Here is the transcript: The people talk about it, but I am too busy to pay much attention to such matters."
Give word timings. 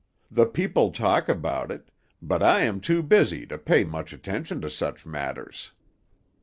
The 0.31 0.47
people 0.47 0.89
talk 0.89 1.29
about 1.29 1.69
it, 1.69 1.91
but 2.23 2.41
I 2.41 2.61
am 2.61 2.79
too 2.81 3.03
busy 3.03 3.45
to 3.45 3.59
pay 3.59 3.83
much 3.83 4.13
attention 4.13 4.59
to 4.61 4.69
such 4.71 5.05
matters." 5.05 5.73